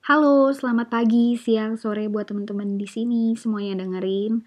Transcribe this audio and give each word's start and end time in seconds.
Halo, 0.00 0.48
selamat 0.48 0.88
pagi, 0.88 1.36
siang, 1.36 1.76
sore 1.76 2.08
buat 2.08 2.24
teman-teman 2.24 2.80
di 2.80 2.88
sini 2.88 3.36
semuanya 3.36 3.84
dengerin. 3.84 4.40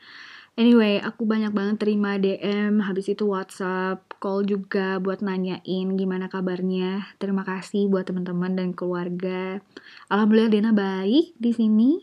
Anyway, 0.57 0.97
aku 0.97 1.29
banyak 1.29 1.53
banget 1.53 1.77
terima 1.77 2.17
DM, 2.17 2.81
habis 2.81 3.05
itu 3.05 3.29
WhatsApp, 3.29 4.01
call 4.17 4.49
juga 4.49 4.97
buat 4.97 5.21
nanyain 5.21 5.93
gimana 5.93 6.25
kabarnya. 6.25 7.05
Terima 7.21 7.45
kasih 7.45 7.85
buat 7.85 8.09
teman-teman 8.09 8.57
dan 8.57 8.73
keluarga. 8.73 9.61
Alhamdulillah 10.09 10.49
Dena 10.49 10.73
baik 10.73 11.37
di 11.37 11.53
sini. 11.53 12.01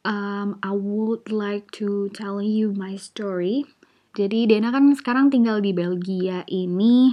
Um, 0.00 0.56
I 0.64 0.72
would 0.72 1.28
like 1.28 1.68
to 1.84 2.08
tell 2.16 2.40
you 2.40 2.72
my 2.72 2.96
story. 2.96 3.68
Jadi 4.16 4.48
Dena 4.48 4.72
kan 4.72 4.88
sekarang 4.96 5.28
tinggal 5.28 5.60
di 5.60 5.76
Belgia 5.76 6.48
ini 6.48 7.12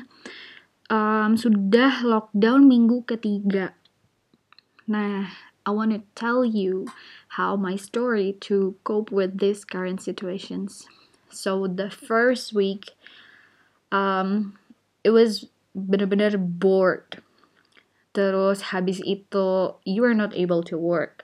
um, 0.87 1.35
sudah 1.35 2.07
lockdown 2.07 2.71
minggu 2.71 3.03
ketiga. 3.03 3.80
Nah, 4.91 5.31
I 5.63 5.71
want 5.71 5.95
to 5.95 6.03
tell 6.19 6.43
you 6.43 6.83
how 7.39 7.55
my 7.55 7.79
story 7.79 8.35
to 8.51 8.75
cope 8.83 9.07
with 9.07 9.39
these 9.39 9.63
current 9.63 10.03
situations. 10.03 10.83
So 11.31 11.63
the 11.63 11.87
first 11.87 12.51
week, 12.51 12.91
um, 13.87 14.59
it 15.07 15.15
was 15.15 15.47
bener-bener 15.71 16.35
bored. 16.35 17.23
Terus 18.11 18.75
habis 18.75 18.99
itu, 19.07 19.79
you 19.87 20.03
are 20.03 20.11
not 20.11 20.35
able 20.35 20.59
to 20.67 20.75
work. 20.75 21.23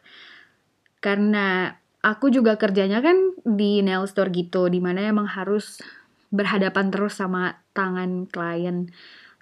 Karena 1.04 1.76
aku 2.00 2.32
juga 2.32 2.56
kerjanya 2.56 3.04
kan 3.04 3.36
di 3.44 3.84
nail 3.84 4.08
store 4.08 4.32
gitu, 4.32 4.72
di 4.72 4.80
mana 4.80 5.12
emang 5.12 5.28
harus 5.28 5.84
berhadapan 6.32 6.88
terus 6.88 7.20
sama 7.20 7.60
tangan 7.76 8.32
klien. 8.32 8.88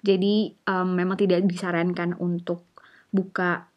Jadi 0.02 0.50
um, 0.66 0.98
memang 0.98 1.14
tidak 1.14 1.46
disarankan 1.46 2.18
untuk 2.18 2.66
buka 3.14 3.70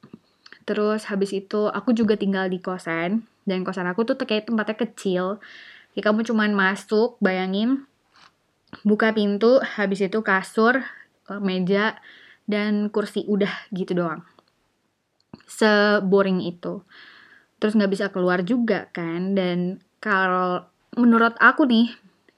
Terus 0.69 1.09
habis 1.09 1.33
itu 1.33 1.65
aku 1.65 1.97
juga 1.97 2.13
tinggal 2.13 2.45
di 2.45 2.61
kosan 2.61 3.25
dan 3.49 3.65
kosan 3.65 3.89
aku 3.89 4.05
tuh 4.05 4.21
kayak 4.21 4.45
tempatnya 4.45 4.77
kecil. 4.77 5.41
Ya 5.97 6.01
kamu 6.05 6.21
cuman 6.21 6.53
masuk, 6.53 7.17
bayangin 7.17 7.89
buka 8.85 9.09
pintu, 9.09 9.57
habis 9.65 10.05
itu 10.05 10.21
kasur, 10.21 10.85
eh, 11.25 11.41
meja 11.41 11.97
dan 12.45 12.93
kursi 12.93 13.25
udah 13.25 13.49
gitu 13.73 13.97
doang. 13.97 14.21
Seboring 15.49 16.45
itu. 16.45 16.85
Terus 17.57 17.73
nggak 17.73 17.89
bisa 17.89 18.05
keluar 18.13 18.45
juga 18.45 18.93
kan 18.93 19.33
dan 19.33 19.81
kalau 19.97 20.69
menurut 20.93 21.33
aku 21.41 21.65
nih 21.65 21.89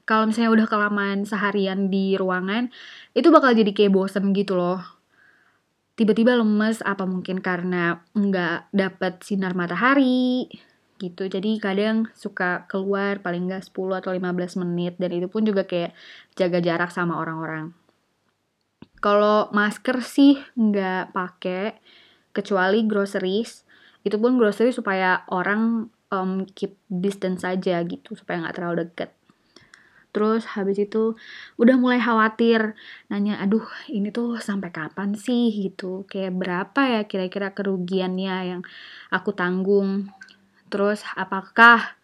kalau 0.07 0.31
misalnya 0.31 0.55
udah 0.55 0.67
kelamaan 0.71 1.27
seharian 1.27 1.91
di 1.91 2.15
ruangan 2.15 2.71
itu 3.11 3.27
bakal 3.27 3.51
jadi 3.51 3.75
kayak 3.75 3.91
bosen 3.91 4.31
gitu 4.31 4.55
loh 4.55 5.00
tiba-tiba 6.01 6.33
lemes 6.33 6.81
apa 6.81 7.05
mungkin 7.05 7.45
karena 7.45 8.01
nggak 8.17 8.73
dapat 8.73 9.21
sinar 9.21 9.53
matahari 9.53 10.49
gitu. 10.97 11.29
Jadi 11.29 11.61
kadang 11.61 12.09
suka 12.17 12.65
keluar 12.65 13.21
paling 13.21 13.45
nggak 13.45 13.69
10 13.69 14.01
atau 14.01 14.09
15 14.09 14.65
menit 14.65 14.97
dan 14.97 15.13
itu 15.13 15.29
pun 15.29 15.45
juga 15.45 15.69
kayak 15.69 15.93
jaga 16.33 16.57
jarak 16.57 16.89
sama 16.89 17.21
orang-orang. 17.21 17.77
Kalau 18.97 19.53
masker 19.53 20.01
sih 20.01 20.41
nggak 20.57 21.13
pakai 21.13 21.77
kecuali 22.33 22.81
groceries. 22.89 23.61
Itu 24.01 24.17
pun 24.17 24.41
grocery 24.41 24.73
supaya 24.73 25.21
orang 25.29 25.85
um, 26.09 26.49
keep 26.49 26.81
distance 26.89 27.45
saja 27.45 27.77
gitu 27.85 28.17
supaya 28.17 28.41
nggak 28.41 28.57
terlalu 28.57 28.89
deket 28.89 29.13
terus 30.11 30.43
habis 30.55 30.75
itu 30.75 31.15
udah 31.55 31.75
mulai 31.79 31.99
khawatir 32.03 32.75
nanya 33.07 33.39
aduh 33.39 33.63
ini 33.87 34.11
tuh 34.11 34.37
sampai 34.39 34.69
kapan 34.69 35.15
sih? 35.15 35.49
Gitu. 35.51 36.03
Kayak 36.11 36.35
berapa 36.35 36.81
ya 36.87 37.01
kira-kira 37.07 37.55
kerugiannya 37.55 38.35
yang 38.55 38.61
aku 39.09 39.31
tanggung? 39.31 40.11
Terus 40.71 41.03
apakah 41.15 41.95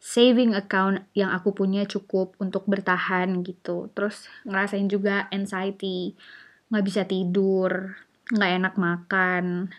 saving 0.00 0.56
account 0.56 1.04
yang 1.12 1.28
aku 1.32 1.52
punya 1.52 1.84
cukup 1.84 2.32
untuk 2.40 2.64
bertahan? 2.64 3.44
Gitu. 3.44 3.92
Terus 3.92 4.28
ngerasain 4.48 4.88
juga 4.88 5.28
anxiety 5.28 6.16
nggak 6.66 6.84
bisa 6.84 7.02
tidur 7.06 7.94
nggak 8.32 8.52
enak 8.58 8.74
makan. 8.74 9.70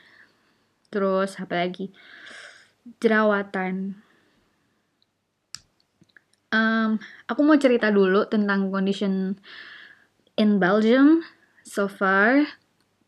Terus 0.87 1.35
apa 1.41 1.67
lagi? 1.67 1.91
Jerawatan 3.03 4.06
Um, 6.47 6.95
aku 7.27 7.43
mau 7.43 7.59
cerita 7.59 7.91
dulu 7.91 8.23
tentang 8.31 8.71
condition 8.71 9.35
in 10.39 10.63
Belgium 10.63 11.27
so 11.67 11.91
far 11.91 12.47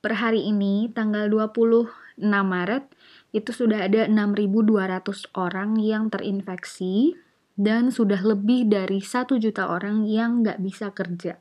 per 0.03 0.19
hari 0.19 0.51
ini 0.51 0.91
tanggal 0.91 1.31
26 1.31 2.19
Maret 2.19 2.83
itu 3.31 3.51
sudah 3.55 3.87
ada 3.87 4.11
6.200 4.11 5.39
orang 5.39 5.79
yang 5.79 6.11
terinfeksi 6.11 7.15
dan 7.55 7.95
sudah 7.95 8.19
lebih 8.19 8.67
dari 8.67 8.99
1 8.99 9.39
juta 9.39 9.71
orang 9.71 10.03
yang 10.03 10.43
nggak 10.43 10.59
bisa 10.59 10.91
kerja. 10.91 11.39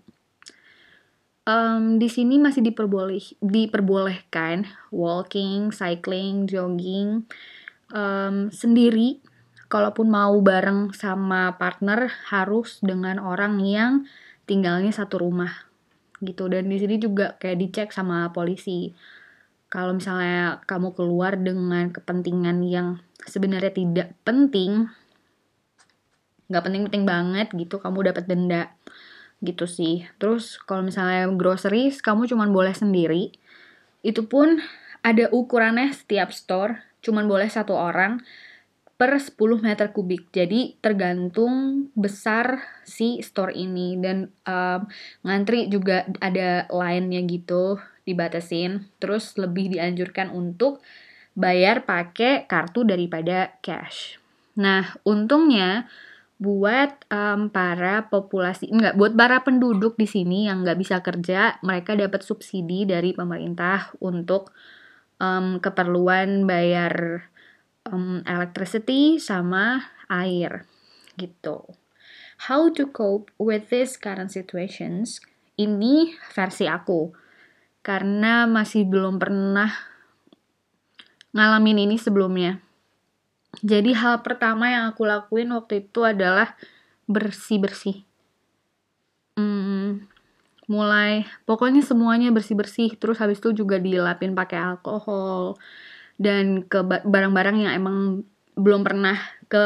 Um, 1.49 1.97
di 1.97 2.13
sini 2.13 2.37
masih 2.37 2.61
diperboleh, 2.61 3.41
diperbolehkan 3.41 4.69
walking, 4.93 5.73
cycling, 5.73 6.45
jogging 6.45 7.25
um, 7.91 8.53
sendiri 8.53 9.25
kalaupun 9.69 10.09
mau 10.09 10.33
bareng 10.41 10.97
sama 10.97 11.57
partner 11.61 12.09
harus 12.33 12.81
dengan 12.81 13.21
orang 13.21 13.61
yang 13.61 13.93
tinggalnya 14.49 14.91
satu 14.93 15.21
rumah 15.21 15.69
gitu. 16.25 16.49
Dan 16.49 16.73
di 16.73 16.81
sini 16.81 16.97
juga 16.97 17.37
kayak 17.37 17.59
dicek 17.61 17.89
sama 17.93 18.33
polisi. 18.33 18.93
Kalau 19.69 19.93
misalnya 19.93 20.65
kamu 20.65 20.97
keluar 20.97 21.37
dengan 21.37 21.93
kepentingan 21.93 22.65
yang 22.65 22.97
sebenarnya 23.29 23.73
tidak 23.73 24.17
penting 24.25 24.89
nggak 26.49 26.65
penting-penting 26.65 27.05
banget 27.05 27.53
gitu 27.53 27.77
kamu 27.77 28.09
dapat 28.09 28.25
denda 28.25 28.73
gitu 29.45 29.69
sih. 29.69 30.09
Terus 30.17 30.57
kalau 30.57 30.81
misalnya 30.81 31.29
groceries 31.37 32.01
kamu 32.01 32.25
cuma 32.25 32.49
boleh 32.49 32.73
sendiri. 32.73 33.37
Itu 34.01 34.25
pun 34.25 34.65
ada 35.05 35.29
ukurannya 35.29 35.93
setiap 35.93 36.33
store 36.33 36.81
cuman 37.05 37.31
boleh 37.31 37.47
satu 37.47 37.77
orang 37.77 38.25
per 38.99 39.15
10 39.15 39.63
meter 39.63 39.95
kubik. 39.95 40.35
Jadi 40.35 40.75
tergantung 40.83 41.87
besar 41.95 42.67
si 42.83 43.23
store 43.23 43.55
ini 43.55 43.95
dan 43.95 44.35
um, 44.43 44.91
ngantri 45.23 45.71
juga 45.71 46.03
ada 46.19 46.67
line-nya 46.67 47.23
gitu 47.31 47.79
dibatasin. 48.03 48.91
Terus 48.99 49.39
lebih 49.39 49.79
dianjurkan 49.79 50.35
untuk 50.35 50.83
bayar 51.39 51.87
pakai 51.87 52.51
kartu 52.51 52.83
daripada 52.83 53.55
cash. 53.63 54.19
Nah, 54.59 54.99
untungnya 55.07 55.87
buat 56.39 57.07
um, 57.11 57.51
para 57.51 58.07
populasi 58.11 58.71
enggak 58.71 58.95
buat 58.95 59.15
para 59.15 59.43
penduduk 59.43 59.99
di 59.99 60.07
sini 60.07 60.51
yang 60.51 60.67
nggak 60.67 60.79
bisa 60.79 60.99
kerja, 61.03 61.63
mereka 61.63 61.95
dapat 61.95 62.27
subsidi 62.27 62.83
dari 62.83 63.15
pemerintah 63.15 63.95
untuk 64.03 64.51
um, 65.23 65.63
keperluan 65.63 66.47
bayar 66.47 67.27
um, 67.91 68.21
electricity 68.25 69.21
sama 69.21 69.89
air 70.09 70.65
gitu. 71.19 71.67
How 72.47 72.71
to 72.71 72.89
cope 72.95 73.35
with 73.41 73.69
this 73.69 73.99
current 73.99 74.31
situations? 74.31 75.19
Ini 75.59 76.15
versi 76.31 76.71
aku. 76.71 77.11
Karena 77.83 78.47
masih 78.47 78.87
belum 78.87 79.19
pernah 79.19 79.75
ngalamin 81.35 81.91
ini 81.91 81.97
sebelumnya. 81.99 82.63
Jadi 83.59 83.91
hal 83.97 84.23
pertama 84.23 84.71
yang 84.71 84.95
aku 84.95 85.03
lakuin 85.03 85.51
waktu 85.51 85.89
itu 85.89 86.07
adalah 86.07 86.55
bersih-bersih. 87.11 88.07
Hmm, 89.35 90.07
mulai 90.69 91.25
pokoknya 91.49 91.81
semuanya 91.81 92.29
bersih-bersih 92.29 93.01
terus 93.01 93.17
habis 93.19 93.41
itu 93.41 93.57
juga 93.65 93.81
dilapin 93.81 94.37
pakai 94.37 94.61
alkohol 94.61 95.57
dan 96.19 96.67
ke 96.67 96.83
barang-barang 96.85 97.57
yang 97.63 97.73
emang 97.79 98.27
belum 98.59 98.83
pernah 98.83 99.17
ke 99.47 99.65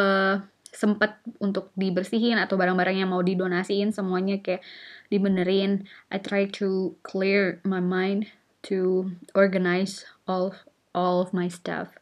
sempet 0.72 1.20
untuk 1.40 1.68
dibersihin 1.76 2.40
atau 2.40 2.56
barang-barang 2.56 3.04
yang 3.04 3.12
mau 3.12 3.20
didonasiin 3.20 3.92
semuanya 3.92 4.40
kayak 4.40 4.64
dibenerin. 5.12 5.84
I 6.08 6.20
try 6.20 6.48
to 6.60 6.96
clear 7.04 7.60
my 7.64 7.80
mind 7.80 8.32
to 8.68 9.12
organize 9.36 10.08
all 10.24 10.56
all 10.96 11.20
of 11.20 11.36
my 11.36 11.48
stuff. 11.48 11.96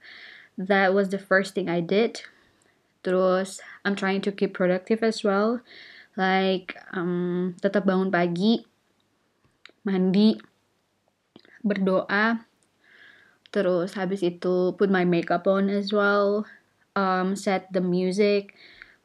That 0.54 0.94
was 0.94 1.10
the 1.10 1.18
first 1.18 1.54
thing 1.54 1.66
I 1.66 1.82
did. 1.82 2.22
Terus 3.02 3.58
I'm 3.82 3.98
trying 3.98 4.22
to 4.28 4.34
keep 4.34 4.54
productive 4.54 5.02
as 5.02 5.24
well. 5.26 5.62
Like 6.14 6.78
um, 6.94 7.58
tetap 7.58 7.86
bangun 7.86 8.12
pagi 8.12 8.66
mandi 9.82 10.36
berdoa 11.64 12.49
terus 13.50 13.98
habis 13.98 14.22
itu 14.22 14.74
put 14.78 14.90
my 14.90 15.02
makeup 15.02 15.46
on 15.46 15.70
as 15.70 15.90
well 15.90 16.46
um, 16.94 17.34
set 17.34 17.66
the 17.74 17.82
music 17.82 18.54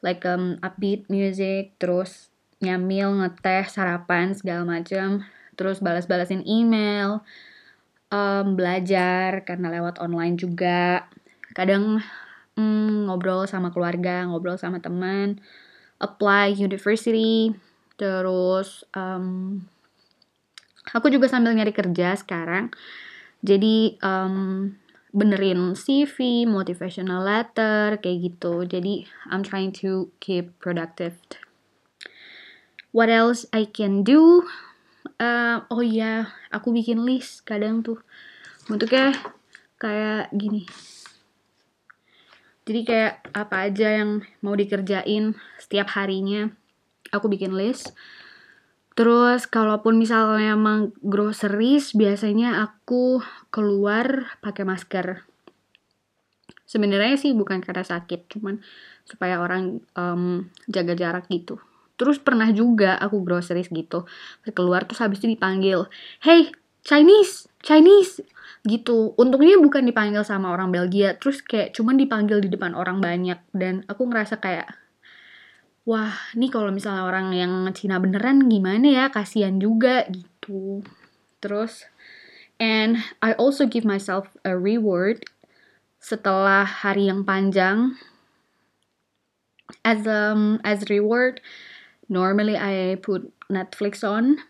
like 0.02 0.22
um, 0.26 0.58
upbeat 0.62 1.06
music 1.10 1.74
terus 1.82 2.30
nyamil 2.62 3.20
ngeteh 3.20 3.68
sarapan 3.68 4.32
segala 4.32 4.64
macam 4.64 5.26
terus 5.58 5.82
balas-balasin 5.82 6.46
email 6.46 7.20
um, 8.14 8.54
belajar 8.54 9.42
karena 9.44 9.72
lewat 9.72 9.98
online 9.98 10.36
juga. 10.36 11.08
Kadang 11.56 12.04
um, 12.56 13.06
ngobrol 13.06 13.44
sama 13.46 13.70
keluarga 13.70 14.24
ngobrol 14.26 14.58
sama 14.58 14.80
teman 14.80 15.38
apply 16.00 16.56
university 16.56 17.52
terus 17.96 18.84
um, 18.92 19.60
aku 20.92 21.08
juga 21.08 21.28
sambil 21.32 21.56
nyari 21.56 21.72
kerja 21.72 22.16
sekarang 22.16 22.72
jadi 23.44 24.00
um, 24.00 24.72
benerin 25.16 25.72
CV, 25.72 26.44
motivational 26.44 27.24
letter, 27.24 27.96
kayak 28.00 28.18
gitu. 28.32 28.68
Jadi 28.68 29.08
I'm 29.32 29.40
trying 29.40 29.72
to 29.80 30.12
keep 30.20 30.52
productive. 30.60 31.16
What 32.92 33.08
else 33.08 33.48
I 33.52 33.68
can 33.68 34.04
do? 34.04 34.44
Uh, 35.16 35.64
oh 35.72 35.80
iya, 35.80 35.96
yeah, 36.00 36.20
aku 36.52 36.72
bikin 36.72 37.04
list 37.04 37.48
kadang 37.48 37.80
tuh 37.80 38.00
bentuknya 38.68 39.16
kayak 39.80 40.28
gini. 40.36 40.68
Jadi 42.66 42.80
kayak 42.82 43.30
apa 43.30 43.70
aja 43.70 44.02
yang 44.02 44.26
mau 44.42 44.58
dikerjain 44.58 45.38
setiap 45.56 45.86
harinya, 45.94 46.50
aku 47.14 47.30
bikin 47.30 47.54
list. 47.54 47.94
Terus 48.96 49.44
kalaupun 49.44 50.00
misalnya 50.00 50.56
emang 50.56 50.96
groceries, 51.04 51.92
biasanya 51.92 52.64
aku 52.64 53.20
keluar 53.52 54.40
pakai 54.40 54.64
masker. 54.64 55.28
Sebenarnya 56.64 57.20
sih 57.20 57.36
bukan 57.36 57.60
karena 57.60 57.84
sakit, 57.84 58.32
cuman 58.32 58.64
supaya 59.04 59.38
orang 59.38 59.84
um, 59.94 60.48
jaga 60.66 60.96
jarak 60.96 61.28
gitu. 61.28 61.60
Terus 62.00 62.16
pernah 62.16 62.48
juga 62.56 62.96
aku 62.96 63.20
groceries 63.20 63.68
gitu, 63.68 64.08
keluar 64.56 64.88
terus 64.88 65.04
habis 65.04 65.20
itu 65.20 65.28
dipanggil, 65.28 65.86
hey 66.24 66.50
Chinese, 66.80 67.52
Chinese, 67.60 68.24
gitu. 68.64 69.12
Untungnya 69.20 69.60
bukan 69.60 69.84
dipanggil 69.84 70.24
sama 70.24 70.50
orang 70.52 70.72
Belgia, 70.72 71.14
terus 71.20 71.44
kayak 71.44 71.76
cuman 71.76 72.00
dipanggil 72.00 72.40
di 72.40 72.48
depan 72.48 72.72
orang 72.72 72.98
banyak 72.98 73.38
dan 73.54 73.86
aku 73.86 74.08
ngerasa 74.08 74.42
kayak 74.42 74.72
wah 75.86 76.12
nih 76.34 76.50
kalau 76.50 76.74
misalnya 76.74 77.06
orang 77.06 77.30
yang 77.32 77.52
Cina 77.72 78.02
beneran 78.02 78.50
gimana 78.50 78.86
ya? 78.90 79.04
Kasihan 79.08 79.56
juga 79.62 80.04
gitu. 80.10 80.82
Terus 81.38 81.86
and 82.58 82.98
I 83.22 83.38
also 83.38 83.70
give 83.70 83.86
myself 83.86 84.34
a 84.42 84.58
reward 84.58 85.22
setelah 86.02 86.66
hari 86.66 87.06
yang 87.06 87.22
panjang. 87.22 87.94
As 89.86 90.02
um 90.10 90.58
as 90.66 90.90
reward 90.90 91.38
normally 92.10 92.58
I 92.58 92.98
put 92.98 93.30
Netflix 93.46 94.02
on. 94.02 94.42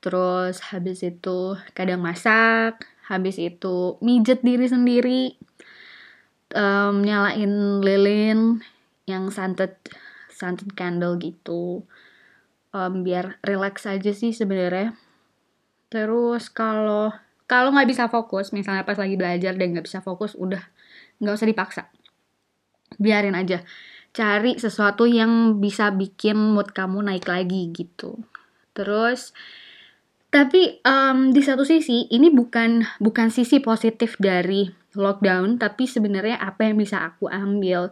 Terus 0.00 0.72
habis 0.72 1.04
itu 1.04 1.60
kadang 1.76 2.00
masak 2.00 2.88
habis 3.08 3.36
itu 3.36 4.00
mijet 4.00 4.40
diri 4.40 4.68
sendiri. 4.68 5.24
Um, 6.48 7.04
nyalain 7.04 7.84
lilin 7.84 8.64
yang 9.04 9.28
santet 9.28 9.76
scented 10.38 10.70
candle 10.78 11.18
gitu. 11.18 11.82
Um, 12.70 13.02
biar 13.02 13.42
relax 13.42 13.90
aja 13.90 14.14
sih 14.14 14.30
sebenarnya. 14.30 14.94
Terus 15.90 16.46
kalau 16.54 17.10
kalau 17.50 17.74
nggak 17.74 17.90
bisa 17.90 18.06
fokus 18.06 18.54
misalnya 18.54 18.86
pas 18.86 18.94
lagi 18.94 19.18
belajar 19.18 19.58
dan 19.58 19.74
nggak 19.74 19.90
bisa 19.90 19.98
fokus 19.98 20.38
udah 20.38 20.62
nggak 21.18 21.34
usah 21.34 21.50
dipaksa. 21.50 21.82
Biarin 23.02 23.34
aja. 23.34 23.66
Cari 24.14 24.54
sesuatu 24.62 25.10
yang 25.10 25.58
bisa 25.58 25.90
bikin 25.90 26.38
mood 26.38 26.70
kamu 26.70 27.02
naik 27.02 27.26
lagi 27.26 27.74
gitu. 27.74 28.22
Terus 28.76 29.34
tapi 30.28 30.84
um, 30.84 31.32
di 31.32 31.40
satu 31.40 31.64
sisi 31.64 32.04
ini 32.12 32.28
bukan 32.28 32.84
bukan 33.00 33.32
sisi 33.32 33.64
positif 33.64 34.20
dari 34.20 34.68
lockdown 34.92 35.56
tapi 35.56 35.88
sebenarnya 35.88 36.36
apa 36.36 36.68
yang 36.68 36.76
bisa 36.76 37.00
aku 37.00 37.32
ambil 37.32 37.88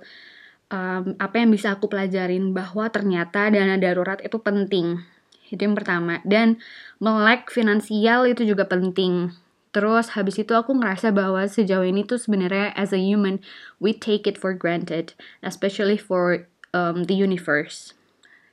um, 0.70 1.14
apa 1.18 1.34
yang 1.38 1.50
bisa 1.52 1.74
aku 1.74 1.86
pelajarin 1.90 2.50
bahwa 2.50 2.88
ternyata 2.90 3.50
dana 3.50 3.78
darurat 3.78 4.18
itu 4.22 4.38
penting. 4.40 5.02
Itu 5.50 5.62
yang 5.62 5.78
pertama. 5.78 6.18
Dan 6.26 6.58
melek 6.98 7.50
finansial 7.54 8.26
itu 8.26 8.42
juga 8.42 8.66
penting. 8.66 9.30
Terus 9.70 10.16
habis 10.16 10.40
itu 10.40 10.56
aku 10.56 10.72
ngerasa 10.72 11.12
bahwa 11.12 11.44
sejauh 11.44 11.84
ini 11.84 12.02
tuh 12.08 12.16
sebenarnya 12.16 12.72
as 12.72 12.96
a 12.96 13.00
human 13.00 13.44
we 13.76 13.92
take 13.92 14.24
it 14.24 14.40
for 14.40 14.56
granted, 14.56 15.12
especially 15.44 16.00
for 16.00 16.48
um, 16.72 17.04
the 17.04 17.12
universe. 17.12 17.92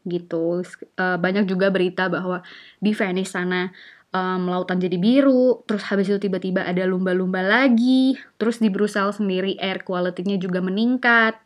Gitu. 0.04 0.68
Uh, 1.00 1.16
banyak 1.16 1.48
juga 1.48 1.72
berita 1.72 2.12
bahwa 2.12 2.44
di 2.84 2.92
Venice 2.92 3.32
sana 3.32 3.72
um, 4.14 4.52
lautan 4.52 4.84
jadi 4.84 5.00
biru, 5.00 5.64
terus 5.64 5.88
habis 5.90 6.12
itu 6.12 6.28
tiba-tiba 6.28 6.68
ada 6.68 6.84
lumba-lumba 6.84 7.40
lagi, 7.40 8.20
terus 8.38 8.60
di 8.60 8.68
Brussels 8.68 9.18
sendiri 9.18 9.56
air 9.64 9.82
quality-nya 9.82 10.38
juga 10.44 10.60
meningkat, 10.60 11.40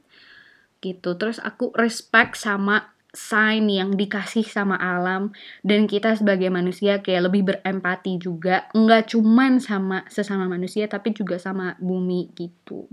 gitu. 0.81 1.17
Terus 1.17 1.41
aku 1.41 1.73
respect 1.75 2.37
sama 2.37 2.97
sign 3.17 3.65
yang 3.71 3.97
dikasih 3.97 4.45
sama 4.45 4.77
alam. 4.77 5.33
Dan 5.65 5.89
kita 5.89 6.13
sebagai 6.13 6.53
manusia 6.53 7.01
kayak 7.01 7.31
lebih 7.31 7.49
berempati 7.49 8.21
juga. 8.21 8.69
Nggak 8.77 9.17
cuman 9.17 9.57
sama 9.57 10.05
sesama 10.11 10.45
manusia 10.45 10.85
tapi 10.85 11.17
juga 11.17 11.41
sama 11.41 11.73
bumi 11.81 12.29
gitu. 12.37 12.85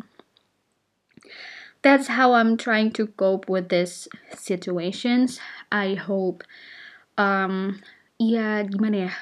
That's 1.84 2.08
how 2.08 2.32
I'm 2.32 2.56
trying 2.56 2.96
to 2.96 3.12
cope 3.12 3.44
with 3.44 3.68
this 3.68 4.08
situations. 4.32 5.36
I 5.68 6.00
hope 6.00 6.40
um 7.20 7.84
ya 8.16 8.64
gimana 8.64 9.12
ya? 9.12 9.14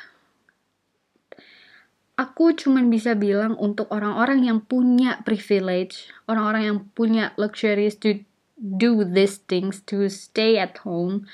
Aku 2.15 2.55
cuman 2.55 2.87
bisa 2.87 3.19
bilang 3.19 3.59
untuk 3.59 3.91
orang-orang 3.91 4.47
yang 4.47 4.63
punya 4.63 5.19
privilege 5.27 6.07
orang-orang 6.31 6.63
yang 6.63 6.79
punya 6.95 7.35
luxuries 7.35 7.99
to 7.99 8.23
do 8.63 9.03
these 9.03 9.43
things 9.43 9.83
to 9.91 10.07
stay 10.07 10.55
at 10.55 10.79
home. 10.87 11.27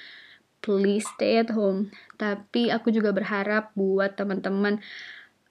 Please 0.65 1.05
stay 1.15 1.37
at 1.37 1.53
home. 1.53 1.93
Tapi 2.17 2.73
aku 2.73 2.89
juga 2.89 3.13
berharap 3.13 3.77
buat 3.77 4.17
teman-teman 4.17 4.81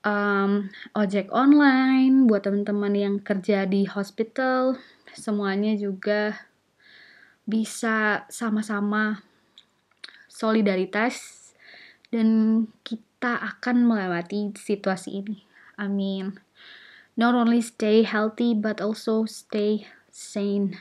um, 0.02 0.74
ojek 0.98 1.30
online 1.30 2.26
buat 2.26 2.44
teman-teman 2.44 2.94
yang 2.98 3.16
kerja 3.22 3.70
di 3.70 3.84
hospital 3.86 4.80
semuanya 5.14 5.78
juga 5.78 6.50
bisa 7.48 8.28
sama-sama 8.28 9.24
solidaritas 10.28 11.50
dan 12.12 12.28
kita 12.84 13.40
akan 13.40 13.88
melewati 13.88 14.52
situasi 14.54 15.24
ini. 15.24 15.38
Amin. 15.80 16.38
Not 17.18 17.34
only 17.34 17.64
stay 17.64 18.04
healthy 18.06 18.54
but 18.54 18.84
also 18.84 19.26
stay 19.26 19.90
sane 20.12 20.78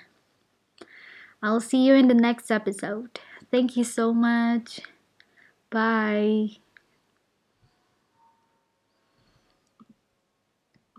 I'll 1.42 1.60
see 1.60 1.84
you 1.86 1.94
in 1.94 2.08
the 2.08 2.14
next 2.14 2.50
episode. 2.50 3.20
Thank 3.50 3.76
you 3.76 3.84
so 3.84 4.12
much. 4.12 4.80
Bye. 5.70 6.58